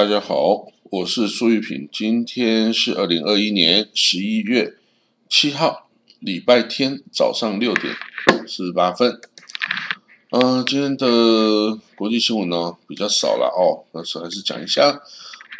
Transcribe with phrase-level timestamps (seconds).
[0.00, 4.76] 大家好，我是苏玉平，今天是二零二一年十一月
[5.28, 7.94] 七号，礼拜天早上六点
[8.48, 9.20] 四十八分。
[10.30, 15.02] 嗯，今天的国际新闻呢比较少了哦，但是还是讲一下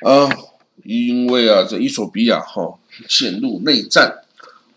[0.06, 0.26] 啊，
[0.84, 4.24] 因为啊，这伊索比亚哈陷入内战，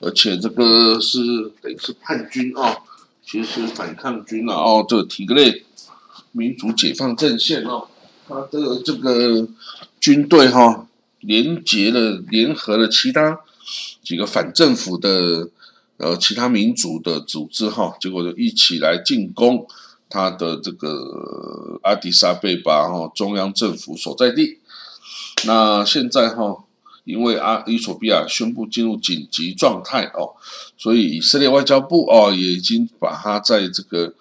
[0.02, 1.20] 而且这个是
[1.62, 2.80] 等于是叛军啊，
[3.26, 5.64] 其实是反抗军啊，哦，这提格雷
[6.34, 7.88] 民主解放阵线哦。
[8.34, 9.48] 他的这个
[10.00, 10.88] 军队哈，
[11.20, 13.40] 联结了、联合了其他
[14.02, 15.50] 几个反政府的
[15.98, 19.66] 呃其他民族的组织哈，结果就一起来进攻
[20.09, 24.59] 他的这个阿迪萨贝巴哈中央政府所在地。
[25.45, 26.64] 那现在哈，
[27.04, 30.34] 因为阿伊索比亚宣布进入紧急状态哦，
[30.78, 34.14] 所以以色列外交部哦也已经把他在这个。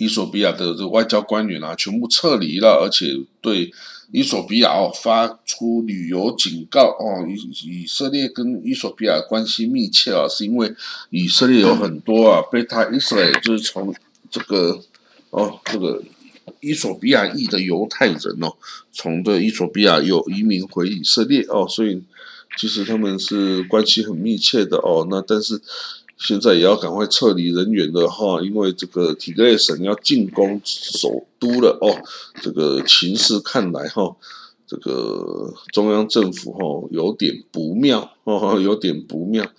[0.00, 3.70] 伊索比亚的这个外交官员啊，全部撤离了，而且对
[4.10, 7.28] 伊索比亚哦发出旅游警告哦。
[7.28, 10.74] 以以色列跟伊索比亚关系密切啊，是因为
[11.10, 13.94] 以色列有很多啊贝塔以色列就是从
[14.30, 14.80] 这个
[15.28, 16.02] 哦这个
[16.60, 18.54] 伊索比亚裔的犹太人哦，
[18.90, 22.02] 从这伊索比亚有移民回以色列哦，所以
[22.56, 25.06] 其实他们是关系很密切的哦。
[25.10, 25.60] 那但是。
[26.20, 31.96] 现在也要赶快撤离人员的哈，因为这个提格雷省要进攻首都了哦。
[32.42, 34.14] 这个情势看来哈，
[34.66, 39.50] 这个中央政府哈有点不妙哦， 有点不妙。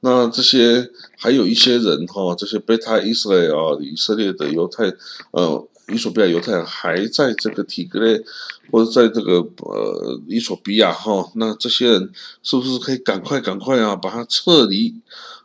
[0.00, 4.84] 那这些还有一些人哈，这些贝塔以色列啊，以色列的犹太
[5.32, 8.22] 呃，伊索比亚犹太人还在这个提格雷
[8.70, 12.12] 或者在这个呃伊索比亚哈，那这些人
[12.44, 14.94] 是不是可以赶快赶快啊，把他撤离？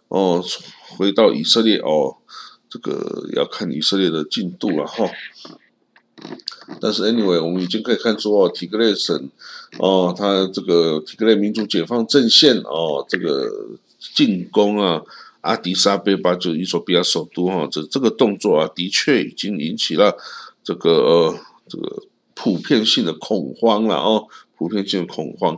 [0.10, 0.44] 哦，
[0.98, 2.18] 回到以色列哦，
[2.70, 5.10] 这个要看以色列的进度了哈。
[6.82, 9.30] 但是 anyway，我们已经可以看出哦，提格雷省
[9.78, 13.50] 哦，他这个提格雷民主解放阵线哦，这个
[14.16, 15.02] 进攻啊，
[15.42, 20.18] 阿迪沙贝巴就是伊索比亚首都哈，这这个动作啊，的确已经引起了
[20.64, 22.04] 这个呃这个
[22.34, 24.28] 普遍性的恐慌了哦，
[24.58, 25.58] 普遍性的恐慌。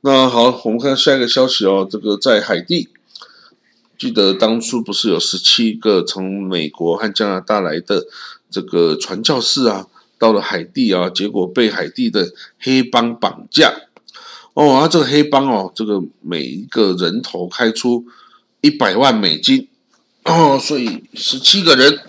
[0.00, 2.88] 那好，我们看下一个消息哦，这个在海地。
[4.02, 8.04] 记得当初不是有十七个从美国和加拿大来的
[8.50, 9.86] 这个传教士啊，
[10.18, 13.72] 到了海地啊，结果被海地的黑帮绑架。
[14.54, 18.04] 哦，啊，这个黑帮哦，这个每一个人头开出
[18.60, 19.68] 一百万美金
[20.24, 22.00] 哦，所以十七个人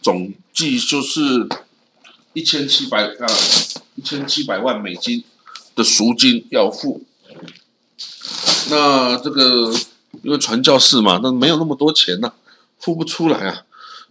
[0.00, 1.48] 总计就是
[2.34, 3.26] 一千七百啊，
[3.96, 5.24] 一千七百万美金
[5.74, 7.02] 的赎金要付。
[8.70, 9.74] 那这个。
[10.24, 12.32] 因为传教士嘛，那没有那么多钱呐，
[12.78, 13.62] 付不出来啊，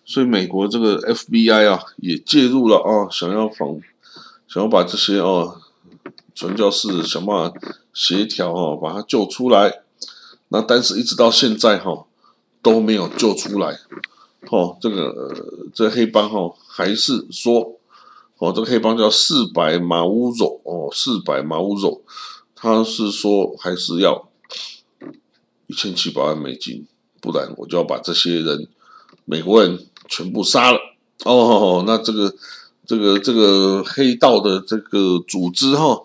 [0.06, 3.80] 所以美国这个 FBI 啊也介入了啊，想要防，
[4.48, 5.60] 想要把这些哦
[6.36, 7.58] 传教士想办法
[7.94, 9.82] 协调哦，把他救出来。
[10.50, 12.06] 那但是一直到现在哈
[12.62, 13.80] 都没有救出来，
[14.52, 15.36] 哦，这个
[15.74, 17.80] 这黑帮哈还是说，
[18.38, 22.04] 哦，这个黑帮叫四百马乌肉哦，四百马乌肉，
[22.54, 24.30] 他是说还是要。
[25.68, 26.86] 一千七百万美金，
[27.22, 28.68] 不然我就要把这些人
[29.26, 30.80] 美国人全部杀了。
[31.24, 32.34] 哦，那这个
[32.86, 36.04] 这个这个黑道的这个组织哈，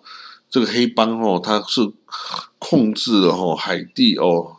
[0.48, 1.91] 这个黑帮哈，它是
[2.58, 4.56] 控制了哈海地哦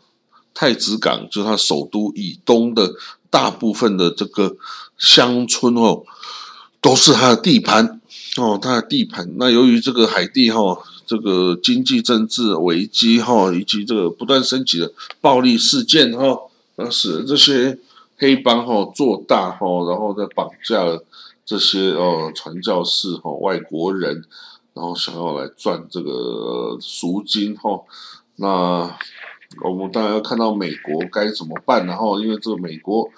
[0.52, 2.92] 太子港，就是它首都以东的
[3.30, 4.56] 大部分的这个
[4.98, 6.02] 乡村哦，
[6.82, 7.99] 都是它的地盘
[8.36, 9.28] 哦，它的地盘。
[9.36, 10.78] 那由于这个海地哈。
[11.10, 16.38] 这个经济政治危机哈，以及这个不断升级的暴力事件哈，
[16.76, 17.76] 那使这些
[18.16, 21.04] 黑帮哈做大哈，然后再绑架了
[21.44, 24.24] 这些哦传教士哈外国人，
[24.72, 27.82] 然后想要来赚这个赎金哈。
[28.36, 28.96] 那
[29.64, 33.10] 我们当然要看到美国该怎么办，然后因为这个美国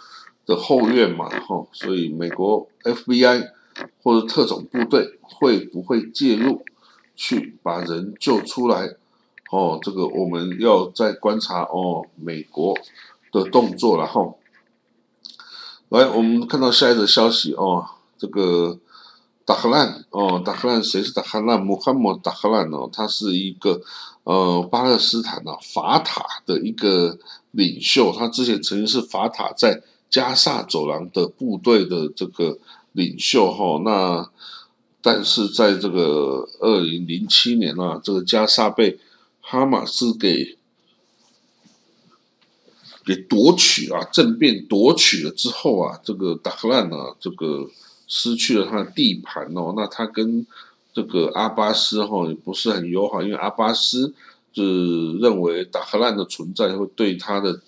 [0.47, 3.51] 的后院嘛哈，所以美国 FBI
[4.03, 6.63] 或者特种部队会不会介入？
[7.15, 8.97] 去把人救出来，
[9.51, 12.75] 哦，这个我们要再观察哦，美国
[13.31, 14.35] 的动作了哈。
[15.91, 17.87] 来，我们看到下一则消息哦，
[18.17, 18.79] 这个
[19.45, 21.61] 达赫兰哦，达赫兰谁是达赫兰？
[21.61, 23.83] 穆罕默达赫兰哦，他是一个
[24.25, 27.19] 呃巴勒斯坦啊法塔的一个
[27.51, 32.59] 领袖，他之前曾经是法塔在加萨走廊的部队的这个
[32.93, 34.31] 领袖哈，那。
[35.05, 39.01] 但是在这个二零零七年啊，这个加沙被
[39.41, 40.57] 哈马斯给
[43.05, 47.69] 给夺取啊，政变夺取了之后啊，这个达克兰呢，这个
[48.07, 50.47] 失去了他的地盘哦，那他跟
[50.95, 54.15] 这个阿巴斯哈也不是很友好，因为阿巴斯
[54.55, 57.61] 是认为达克兰的存在会对他的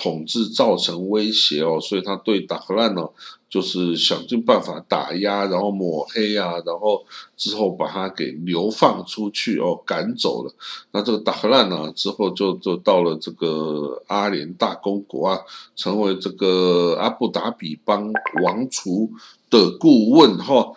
[0.00, 3.08] 统治造成威胁哦，所以他对达克兰呢。
[3.50, 7.02] 就是想尽办法打压，然后抹黑啊，然后
[7.34, 10.52] 之后把他给流放出去哦，赶走了。
[10.90, 15.40] 那这个达赫兰呢，之后就就到了这个阿联大公国啊，
[15.74, 18.12] 成为这个阿布达比邦
[18.42, 19.10] 王储
[19.48, 20.70] 的顾问哈。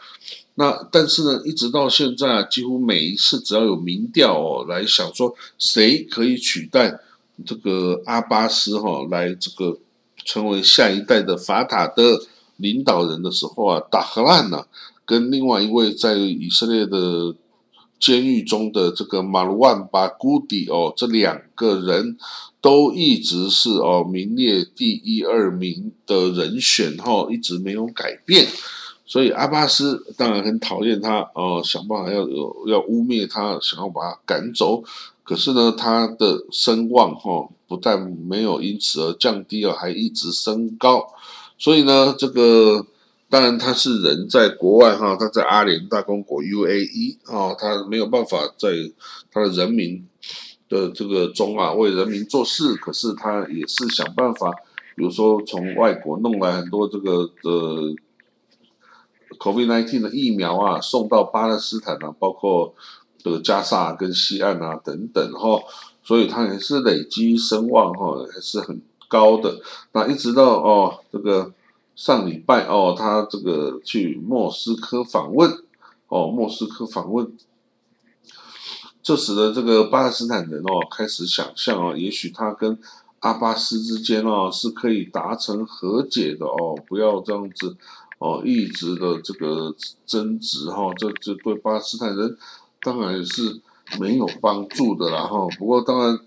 [0.56, 6.98] 那但是呢，一直到现在啊，几乎每一次只要有民调哦，来想说谁可以取代
[7.45, 9.80] 这个阿巴斯哈，来这个
[10.25, 12.22] 成为下一代的法塔的。
[12.57, 14.68] 领导人的时候啊，达赫兰呢，
[15.04, 17.36] 跟另外一位在以色列的
[18.00, 22.16] 监狱中的这个马鲁万巴古迪哦，这两个人
[22.62, 28.45] 都一直是哦名列第一二名的人选哈，一直没有改变。
[29.07, 32.19] 所以阿巴斯当然很讨厌他哦，想办法要
[32.68, 34.84] 要污蔑他，想要把他赶走。
[35.24, 41.14] 可是呢，他的声望哈不但没有因此而降低了，还一直升高。
[41.58, 42.86] 所以呢，这个
[43.30, 48.70] 当然他是人在国外哈，他在阿联大公国 UAE 啊，他没有办法在
[49.32, 50.06] 他的人民
[50.68, 54.52] 的这个中啊为人民做事，可是他也是想办法，
[54.96, 57.96] 比如说从外国弄来很多这个的
[59.38, 62.74] COVID-19 的疫苗啊，送到巴勒斯坦啊，包括
[63.24, 65.62] 这个加沙跟西岸啊等等哈，
[66.04, 68.82] 所以他也是累积声望哈，还是很。
[69.12, 69.60] 高的
[69.92, 71.52] 那一直到哦，这个
[71.98, 75.52] 上礼拜哦，他这个去莫斯科访问
[76.08, 77.30] 哦，莫斯科访问，
[79.04, 82.80] 这使得这个巴勒斯坦人哦开始想象哦，也许他跟
[83.20, 87.76] 阿巴斯之间哦是可以达成和解的哦，不要这样子
[88.20, 89.76] 哦一直的这个
[90.06, 92.38] 争执哈，这这对巴勒斯坦人
[92.81, 93.62] 当然是
[94.00, 95.48] 没有帮助的啦哈。
[95.57, 96.19] 不过当然。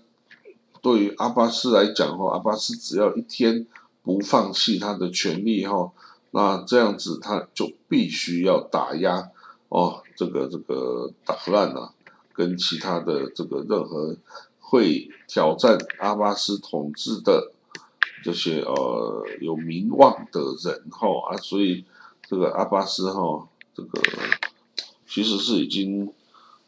[0.81, 3.65] 对于阿巴斯来讲，哈，阿巴斯只要一天
[4.03, 5.91] 不放弃他的权利，哈，
[6.29, 9.31] 那这样子他就必须要打压
[9.69, 11.91] 哦，这个这个打烂啊，
[12.35, 14.15] 跟其他的这个任何
[14.59, 17.51] 会挑战阿巴斯统治的
[18.23, 21.83] 这些呃有名望的人，哈啊，所以
[22.29, 24.03] 这个阿巴斯哈，这个
[25.07, 26.13] 其实是已经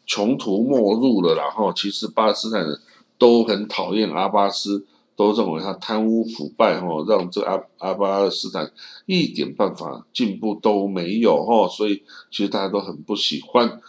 [0.08, 2.80] 穷途末路了，然后其实巴勒斯坦人。
[3.20, 8.70] 都很讨厌阿巴斯，都认为他贪污腐败，哈，让这阿阿巴勒斯坦
[9.06, 13.80] 一点办法进步都没有，哈，所以其实大家都很不喜欢。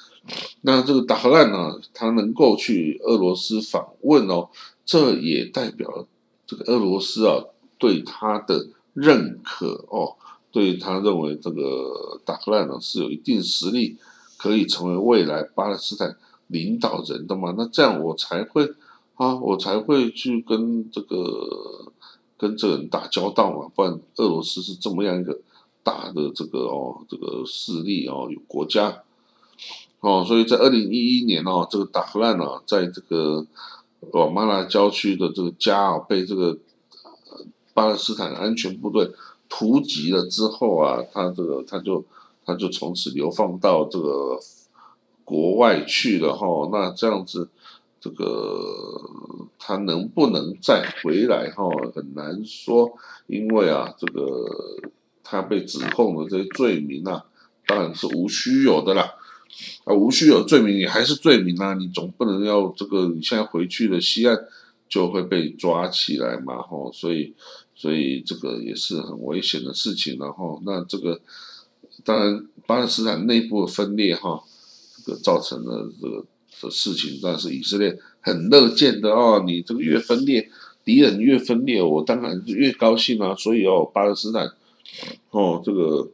[0.62, 4.50] 那这个达赫兰呢，他能够去俄罗斯访问哦，
[4.84, 6.08] 这也代表
[6.48, 7.44] 这个俄罗斯啊
[7.78, 10.16] 对他的认可哦，
[10.52, 13.98] 对他认为这个达赫兰呢是有一定实力，
[14.40, 17.54] 可以成为未来巴勒斯坦领导人的嘛？
[17.56, 18.74] 那这样我才会。
[19.20, 21.92] 啊，我才会去跟这个
[22.38, 25.38] 跟这个人打交道嘛，不然俄罗斯是这么样一个
[25.84, 29.04] 大的这个哦，这个势力哦，有国家
[30.00, 33.46] 哦，所以在二零一一年哦，这个达赫兰呢，在这个
[34.12, 36.58] 瓦马拉郊区的这个家啊，被这个
[37.74, 39.12] 巴勒斯坦安全部队
[39.50, 42.06] 突袭了之后啊，他这个他就
[42.50, 44.40] 他就从此流放到这个
[45.24, 47.50] 国外去了哈，那这样子。
[48.02, 48.58] 这个
[49.58, 52.90] 他能不能再回来哈，很难说，
[53.28, 54.46] 因为啊，这个
[55.22, 57.26] 他被指控的这些罪名啊，
[57.68, 59.16] 当然是无虚有的啦，
[59.84, 64.48] 啊，无虚有罪名也还是罪名啊，你总不能要这个你现在回去的西岸
[64.88, 67.34] 就会被抓起来嘛，哈，所以
[67.76, 71.20] 所以这个也是很危险的事情，然后那这个
[72.04, 74.44] 当然巴勒斯坦内部的分裂哈，
[75.06, 76.26] 这个造成了这个。
[76.62, 79.42] 的事情，但是以色列很乐见的哦。
[79.46, 80.50] 你这个越分裂，
[80.84, 83.34] 敌人越分裂，我当然是越高兴啊。
[83.34, 84.52] 所以哦，巴勒斯坦
[85.30, 86.10] 哦，这个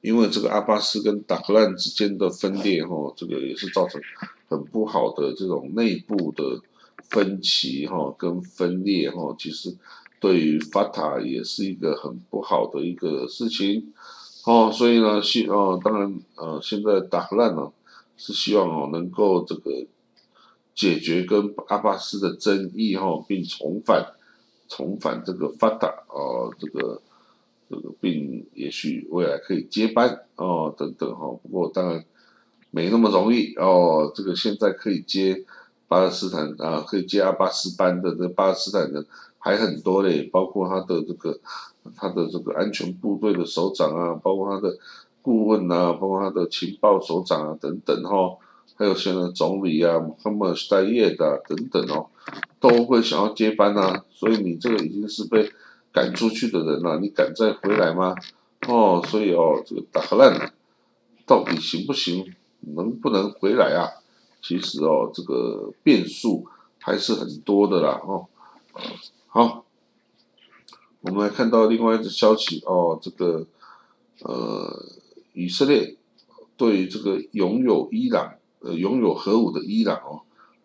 [0.00, 4.00] 因为这个阿巴斯跟达克兰之间的分裂哈，这个也是造成
[4.48, 6.60] 很不好的这种内部的
[7.08, 9.34] 分歧哈，跟分裂哈。
[9.36, 9.76] 其实
[10.20, 13.92] 对于法塔也是一个很不好的一个事情
[14.44, 14.70] 哦。
[14.72, 17.70] 所以呢，希哦，当然呃，现在达克兰呢。
[18.22, 19.70] 是希望哦，能够这个
[20.74, 24.12] 解决跟阿巴斯的争议哈，并重返
[24.68, 27.00] 重返这个发达哦，这个
[27.70, 31.28] 这个并也许未来可以接班哦等等哈。
[31.42, 32.04] 不过当然
[32.70, 34.12] 没那么容易哦。
[34.14, 35.42] 这个现在可以接
[35.88, 39.06] 巴勒斯坦啊，可以接阿巴斯班的这巴勒斯坦人
[39.42, 41.40] 还很多嘞，包括他的这个
[41.96, 44.78] 他的这个安全部队的首长啊，包括他的
[45.22, 48.36] 顾问啊，包括他的情报首长啊等等哈，
[48.76, 52.10] 还有现在总理啊，他们待业的等等哦，
[52.60, 54.04] 都会想要接班啊。
[54.10, 55.50] 所以你这个已经是被
[55.90, 58.14] 赶出去的人了，你敢再回来吗？
[58.68, 60.52] 哦，所以哦，这个打烂
[61.24, 62.26] 到底行不行，
[62.60, 63.88] 能不能回来啊？
[64.42, 66.46] 其实哦，这个变数
[66.78, 68.26] 还是很多的啦哦。
[69.32, 69.64] 好，
[71.02, 73.46] 我们来看到另外一则消息哦，这个
[74.24, 74.86] 呃，
[75.34, 75.96] 以色列
[76.56, 80.22] 对这个拥有伊朗呃拥有核武的伊朗哦，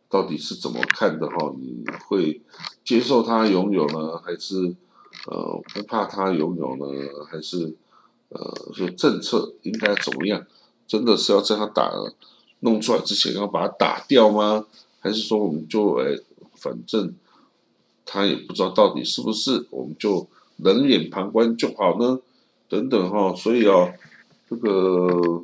[0.10, 1.54] 到底是怎么看的哈？
[1.60, 2.42] 你会
[2.84, 4.76] 接受他拥有呢，还是
[5.28, 6.86] 呃不怕他拥有呢？
[7.30, 7.76] 还是
[8.30, 10.44] 呃说政策应该怎么样？
[10.88, 11.92] 真的是要在他打？
[12.62, 14.66] 弄出来之前要把它打掉吗？
[15.00, 16.18] 还是说我们就哎，
[16.56, 17.14] 反正
[18.06, 22.20] 他也不知道到底是不是，我们就冷眼旁观就好呢？
[22.70, 23.94] 等等哈，所以哦，
[24.50, 25.44] 这个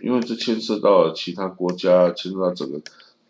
[0.00, 2.80] 因为这牵涉到其他国家，牵涉到整个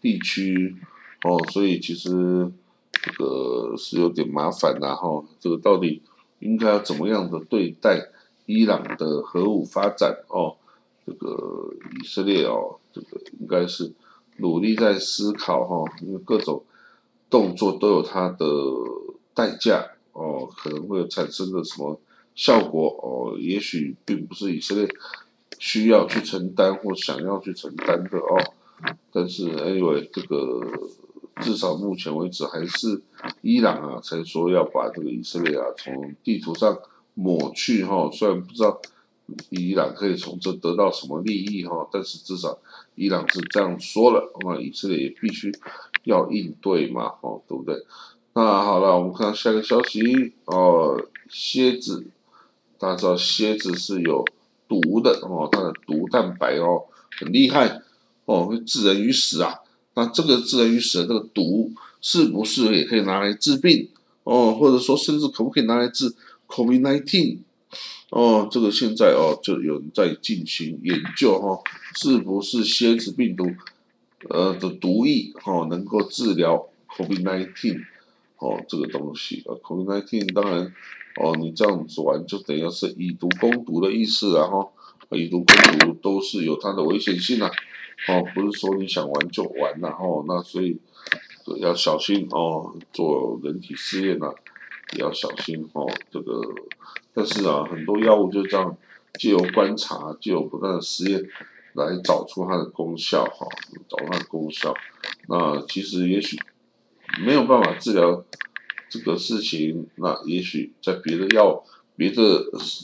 [0.00, 0.76] 地区
[1.24, 2.50] 哦，所以其实
[2.92, 5.24] 这个是有点麻烦的哈。
[5.38, 6.02] 这个到底
[6.40, 8.08] 应该要怎么样的对待
[8.46, 10.56] 伊朗的核武发展哦？
[11.06, 13.92] 这个以色列哦，这个应该是
[14.36, 16.62] 努力在思考哈，因为各种
[17.32, 18.46] 动作都有它的
[19.32, 21.98] 代价哦，可能会产生的什么
[22.34, 24.86] 效果哦，也许并不是以色列
[25.58, 28.38] 需要去承担或想要去承担的哦。
[29.10, 30.60] 但是 anyway，这个
[31.40, 33.00] 至少目前为止还是
[33.40, 36.78] 伊朗啊，才说要把这个以色列啊从地图上
[37.14, 38.78] 抹去哈，虽然不知道。
[39.48, 41.88] 伊朗可以从这得到什么利益哈？
[41.90, 42.58] 但是至少
[42.96, 45.50] 伊朗是这样说了，那以色列也必须
[46.04, 47.76] 要应对嘛，哦，对不对？
[48.34, 52.06] 那好了，我们看下个消息哦，蝎子，
[52.78, 54.24] 大家知道蝎子是有
[54.68, 56.84] 毒的哦，它的毒蛋白哦
[57.18, 57.82] 很厉害
[58.24, 59.58] 哦，会致人于死啊。
[59.94, 63.90] 那这个致人于死的这个毒，是不是也可以拿来治病
[64.24, 64.54] 哦？
[64.54, 66.14] 或者说，甚至可不可以拿来治
[66.48, 67.38] COVID-19？
[68.08, 71.58] 哦，这个现在哦，就有人在进行研究哈，
[71.96, 73.46] 是不是蝎子病毒
[74.28, 77.80] 呃的毒液哈能够治疗 COVID-19
[78.38, 80.74] 哦这个东西啊，COVID-19 当然
[81.16, 84.68] 哦，你这样子玩就等于是以毒攻毒的意思啊哈，
[85.10, 87.50] 以毒攻毒都是有它的危险性啊，
[88.08, 90.78] 哦，不是说你想玩就玩了哦，那所以
[91.60, 94.32] 要小心哦，做人体试验啊。
[94.94, 96.38] 也要小心哦，这个，
[97.14, 98.76] 但是啊，很多药物就这样，
[99.18, 101.18] 借由观察，借由不断的实验，
[101.74, 103.46] 来找出它的功效哈，
[103.88, 104.74] 找它的功效。
[105.28, 106.38] 那其实也许
[107.24, 108.24] 没有办法治疗
[108.88, 111.62] 这个事情，那也许在别的药、
[111.96, 112.22] 别的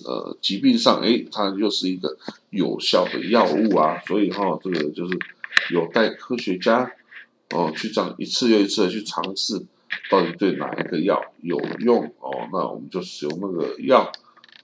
[0.07, 2.17] 呃疾病上，哎，它又是一个
[2.51, 4.01] 有效的药物啊。
[4.07, 5.19] 所以哈，这个就是
[5.73, 6.91] 有待科学家
[7.51, 9.67] 哦去这样一次又一次的去尝试。
[10.11, 12.31] 到底对哪一个药有用哦？
[12.53, 14.13] 那我们就使用那个药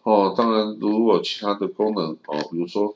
[0.03, 0.35] 哦。
[0.37, 2.95] 当然，如果其他的功能哦，比如说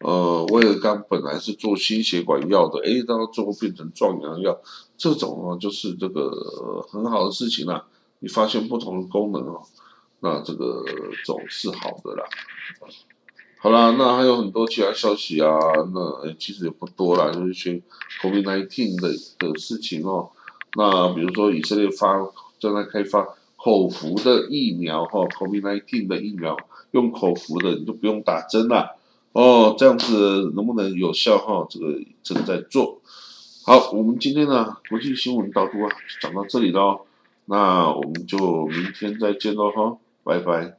[0.00, 4.56] 呃，威尔刚本来是做心血管药的，诶，到最后变成壮阳药，
[4.96, 6.30] 这种哦，就是这个
[6.88, 7.84] 很好的事情啦。
[8.20, 9.60] 你发现不同的功能哦，
[10.20, 10.84] 那这个
[11.24, 12.24] 总是好的啦。
[13.60, 15.58] 好啦，那还有很多其他消息啊，
[15.92, 17.82] 那其实也不多啦，就是些
[18.22, 20.30] COVID-19 的的事情哦。
[20.76, 22.24] 那比如说以色列发
[22.60, 23.26] 正在开发
[23.56, 26.56] 口服的疫苗哈，COVID-19 的疫苗
[26.92, 28.96] 用口服的你就不用打针了
[29.32, 31.66] 哦，这样子能不能有效哈？
[31.70, 33.00] 这个正在做。
[33.64, 35.88] 好，我们今天呢国际新闻导读啊
[36.20, 37.00] 讲到这里了，
[37.44, 40.76] 那我们就明天再见喽哈，拜拜。